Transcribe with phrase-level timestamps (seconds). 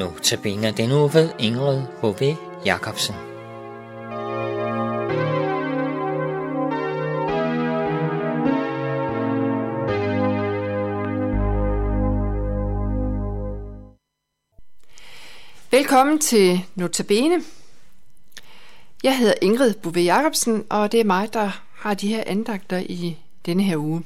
[0.00, 2.36] Nu tabiner den uge ved Ingrid H.V.
[2.64, 3.14] Jacobsen.
[15.70, 17.42] Velkommen til Notabene.
[19.02, 23.18] Jeg hedder Ingrid Bouvet Jacobsen, og det er mig, der har de her andagter i
[23.46, 24.04] denne her uge.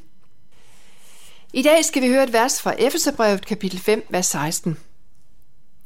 [1.52, 4.78] I dag skal vi høre et vers fra Efeserbrevet kapitel 5, vers 16.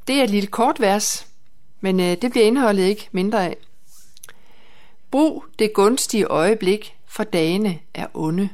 [0.08, 1.26] Det er et lille kort vers,
[1.80, 3.56] men øh, det bliver indholdet ikke mindre af.
[5.10, 8.48] Brug det gunstige øjeblik, for dagene er onde.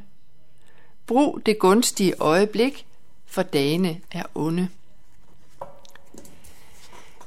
[1.07, 2.85] Brug det gunstige øjeblik,
[3.25, 4.69] for dagene er onde.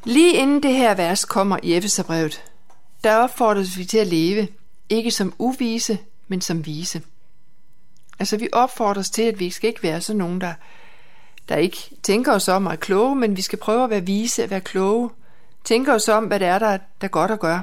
[0.05, 2.45] Lige inden det her vers kommer i Efeserbrevet,
[3.05, 4.49] der opfordres vi til at leve,
[4.89, 7.03] ikke som uvise, men som vise.
[8.19, 10.55] Altså vi opfordres til, at vi skal ikke være sådan nogen, der,
[11.49, 14.43] der ikke tænker os om at er kloge, men vi skal prøve at være vise,
[14.43, 15.11] at være kloge,
[15.69, 17.63] Tænker os om, hvad det er, der, der er godt at gøre.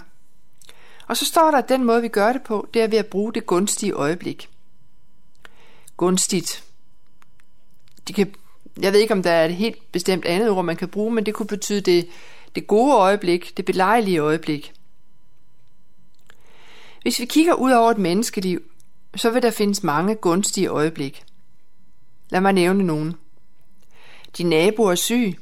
[1.08, 3.06] Og så står der, at den måde, vi gør det på, det er ved at
[3.06, 4.50] bruge det gunstige øjeblik.
[5.98, 6.64] Gunstigt.
[8.08, 8.36] De kan,
[8.80, 11.26] jeg ved ikke, om der er et helt bestemt andet ord, man kan bruge, men
[11.26, 12.08] det kunne betyde det,
[12.56, 14.74] det gode øjeblik, det belejlige øjeblik.
[17.02, 18.62] Hvis vi kigger ud over et menneskeliv,
[19.16, 21.24] så vil der findes mange gunstige øjeblik.
[22.30, 23.16] Lad mig nævne nogen.
[24.38, 25.34] Din nabo er syg.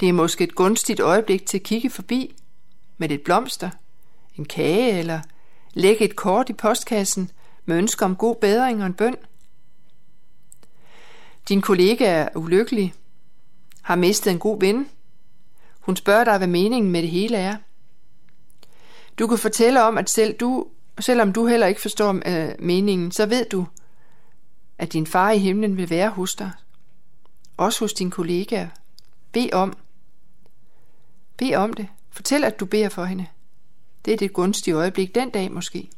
[0.00, 2.36] Det er måske et gunstigt øjeblik til at kigge forbi
[2.98, 3.70] med lidt blomster,
[4.36, 5.20] en kage eller
[5.74, 7.30] lægge et kort i postkassen
[7.64, 9.16] med ønsker om god bedring og en bøn.
[11.48, 12.94] Din kollega er ulykkelig,
[13.82, 14.88] har mistet en god ven.
[15.80, 17.56] Hun spørger dig, hvad meningen med det hele er.
[19.18, 20.66] Du kan fortælle om, at selv du,
[21.00, 23.66] selvom du heller ikke forstår øh, meningen, så ved du,
[24.78, 26.50] at din far i himlen vil være hos dig.
[27.56, 28.66] Også hos din kollega.
[29.32, 29.76] Bed om.
[31.36, 31.88] Bed om det.
[32.10, 33.26] Fortæl, at du beder for hende.
[34.04, 35.90] Det er det gunstige øjeblik den dag måske.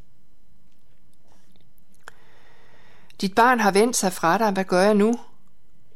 [3.21, 4.51] Dit barn har vendt sig fra dig.
[4.51, 5.15] Hvad gør jeg nu?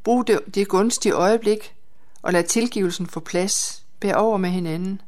[0.04, 1.74] Brug det, det gunstige øjeblik
[2.22, 3.84] og lad tilgivelsen få plads.
[4.00, 5.00] Bær over med hinanden.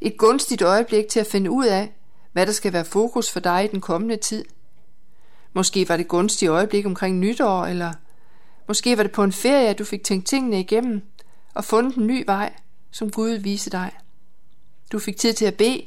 [0.00, 1.92] Et gunstigt øjeblik til at finde ud af,
[2.32, 4.44] hvad der skal være fokus for dig i den kommende tid.
[5.52, 7.92] Måske var det gunstige øjeblik omkring nytår, eller
[8.68, 11.02] måske var det på en ferie, at du fik tænkt tingene igennem
[11.54, 12.52] og fundet en ny vej,
[12.90, 13.90] som Gud viste dig.
[14.92, 15.86] Du fik tid til at bede,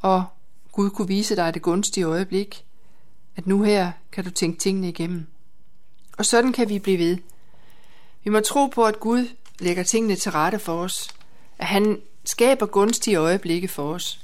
[0.00, 0.24] og
[0.72, 2.64] Gud kunne vise dig det gunstige øjeblik,
[3.36, 5.26] at nu her kan du tænke tingene igennem.
[6.18, 7.18] Og sådan kan vi blive ved.
[8.24, 9.28] Vi må tro på, at Gud
[9.58, 11.08] lægger tingene til rette for os,
[11.58, 14.20] at han skaber gunstige øjeblikke for os.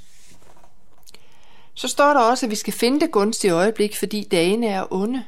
[1.73, 5.25] Så står der også, at vi skal finde det gunstige øjeblik, fordi dagene er onde.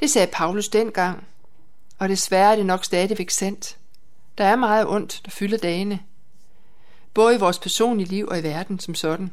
[0.00, 1.26] Det sagde Paulus dengang,
[1.98, 3.78] og desværre er det nok stadigvæk sandt.
[4.38, 6.00] Der er meget ondt, der fylder dagene,
[7.14, 9.32] både i vores personlige liv og i verden som sådan.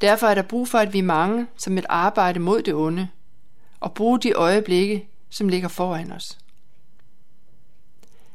[0.00, 3.08] Derfor er der brug for, at vi er mange, som vil arbejde mod det onde,
[3.80, 6.38] og bruge de øjeblikke, som ligger foran os.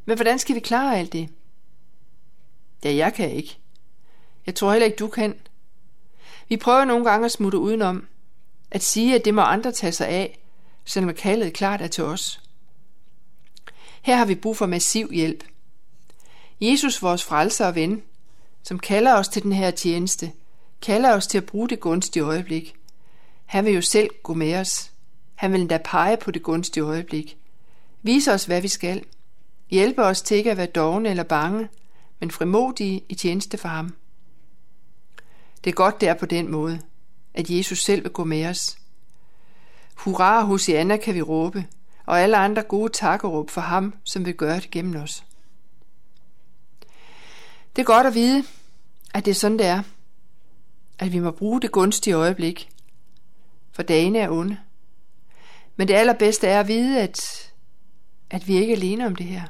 [0.06, 1.30] Men hvordan skal vi klare alt det?
[2.84, 3.58] Ja, jeg kan ikke.
[4.46, 5.40] Jeg tror heller ikke, du kan.
[6.50, 8.08] Vi prøver nogle gange at smutte udenom.
[8.72, 10.45] At sige, at det må andre tage sig af,
[10.86, 12.42] selvom kaldet klart er til os.
[14.02, 15.44] Her har vi brug for massiv hjælp.
[16.62, 18.04] Jesus, vores frelser og ven,
[18.64, 20.32] som kalder os til den her tjeneste,
[20.82, 22.76] kalder os til at bruge det gunstige øjeblik.
[23.46, 24.92] Han vil jo selv gå med os.
[25.36, 27.38] Han vil endda pege på det gunstige øjeblik.
[28.02, 29.06] Vise os, hvad vi skal.
[29.70, 31.70] Hjælpe os til ikke at være dogne eller bange,
[32.20, 33.94] men frimodige i tjeneste for ham.
[35.64, 36.82] Det er godt, det er på den måde,
[37.34, 38.78] at Jesus selv vil gå med os.
[39.96, 41.66] Hurra, Hosianna kan vi råbe,
[42.06, 45.24] og alle andre gode takkeråb for ham, som vil gøre det gennem os.
[47.76, 48.44] Det er godt at vide,
[49.14, 49.84] at det er sådan, det er.
[51.00, 52.70] At vi må bruge det gunstige øjeblik,
[53.72, 54.58] for dagene er onde.
[55.76, 57.22] Men det allerbedste er at vide, at,
[58.30, 59.44] at vi ikke er alene om det her.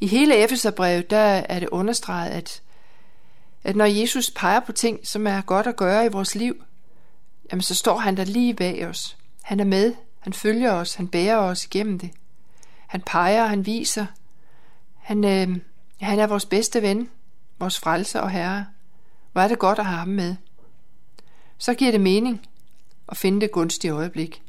[0.00, 2.62] I hele Efeserbrevet, der er det understreget, at,
[3.64, 6.64] at når Jesus peger på ting, som er godt at gøre i vores liv,
[7.50, 9.16] jamen så står han der lige bag os.
[9.42, 12.10] Han er med, han følger os, han bærer os igennem det.
[12.86, 14.06] Han peger, han viser.
[14.94, 15.58] Han, øh,
[16.00, 17.08] han er vores bedste ven,
[17.58, 18.66] vores frelser og herre.
[19.32, 20.36] Hvor er det godt at have ham med.
[21.58, 22.46] Så giver det mening
[23.08, 24.42] at finde det gunstige øjeblik.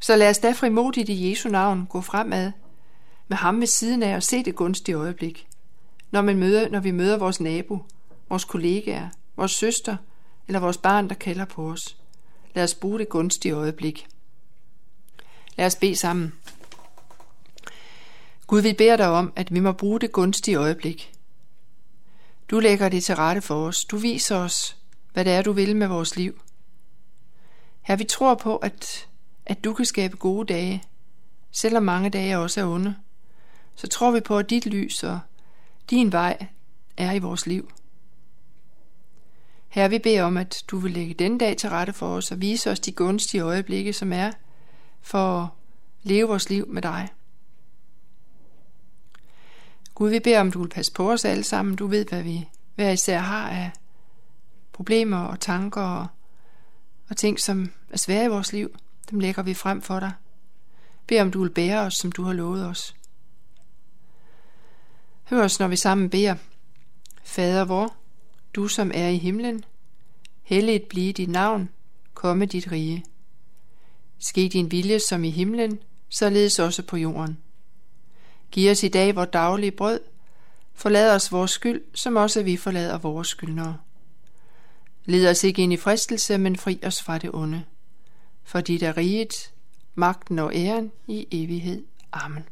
[0.00, 2.52] Så lad os da frimodigt i Jesu navn gå fremad
[3.28, 5.46] med ham ved siden af og se det gunstige øjeblik.
[6.10, 7.78] Når, man møder, når vi møder vores nabo,
[8.28, 9.96] vores kollegaer, vores søster
[10.48, 11.96] eller vores barn, der kalder på os.
[12.54, 14.06] Lad os bruge det gunstige øjeblik.
[15.56, 16.32] Lad os bede sammen.
[18.46, 21.12] Gud, vi beder dig om, at vi må bruge det gunstige øjeblik.
[22.50, 23.84] Du lægger det til rette for os.
[23.84, 24.76] Du viser os,
[25.12, 26.40] hvad det er, du vil med vores liv.
[27.82, 29.08] Her vi tror på, at,
[29.46, 30.82] at du kan skabe gode dage,
[31.50, 32.96] selvom mange dage også er onde.
[33.74, 35.20] Så tror vi på, at dit lys og
[35.90, 36.46] din vej
[36.96, 37.70] er i vores liv.
[39.72, 42.40] Her vi beder om, at du vil lægge den dag til rette for os og
[42.40, 44.32] vise os de gunstige øjeblikke, som er
[45.00, 45.48] for at
[46.02, 47.08] leve vores liv med dig.
[49.94, 51.76] Gud, vi beder om, du vil passe på os alle sammen.
[51.76, 53.70] Du ved, hvad vi hver især har af
[54.72, 56.06] problemer og tanker og,
[57.08, 58.76] og ting, som er svære i vores liv.
[59.10, 60.12] Dem lægger vi frem for dig.
[61.06, 62.96] Bed om, du vil bære os, som du har lovet os.
[65.24, 66.34] Hør os, når vi sammen beder.
[67.24, 68.01] Fader vor,
[68.54, 69.64] du som er i himlen,
[70.42, 71.68] helligt blive dit navn,
[72.14, 73.04] komme dit rige.
[74.18, 75.78] Ske din vilje som i himlen,
[76.08, 77.38] således også på jorden.
[78.50, 80.00] Giv os i dag vores daglige brød.
[80.74, 83.78] Forlad os vores skyld, som også vi forlader vores skyldnere.
[85.04, 87.64] Led os ikke ind i fristelse, men fri os fra det onde.
[88.42, 89.52] For dit er riget,
[89.94, 91.84] magten og æren i evighed.
[92.12, 92.44] Amen.